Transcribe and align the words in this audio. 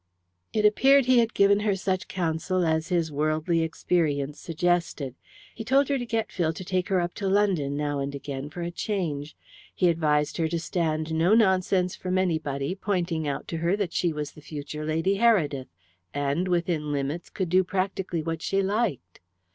It 0.51 0.65
appeared 0.65 1.05
he 1.05 1.19
had 1.19 1.35
given 1.35 1.59
her 1.59 1.75
such 1.75 2.07
counsel 2.07 2.65
as 2.65 2.87
his 2.89 3.11
worldly 3.11 3.61
experience 3.61 4.39
suggested. 4.39 5.13
He 5.53 5.63
told 5.63 5.89
her 5.89 5.99
to 5.99 6.05
get 6.07 6.31
Phil 6.31 6.53
to 6.53 6.63
take 6.65 6.87
her 6.89 6.99
up 6.99 7.13
to 7.21 7.27
London 7.29 7.77
now 7.77 7.99
and 7.99 8.15
again 8.15 8.49
for 8.49 8.63
a 8.63 8.71
change. 8.71 9.37
He 9.75 9.89
advised 9.89 10.37
her 10.37 10.47
to 10.47 10.59
stand 10.59 11.13
no 11.13 11.35
nonsense 11.35 11.95
from 11.95 12.17
anybody, 12.17 12.73
pointing 12.73 13.27
out 13.27 13.47
to 13.49 13.57
her 13.57 13.75
that 13.75 13.93
she 13.93 14.11
was 14.11 14.31
the 14.31 14.41
future 14.41 14.85
Lady 14.85 15.19
Heredith, 15.19 15.67
and, 16.15 16.47
within 16.47 16.91
limits, 16.91 17.29
could 17.29 17.49
do 17.49 17.63
practically 17.63 18.23
what 18.23 18.41
she 18.41 18.63
liked. 18.63 19.19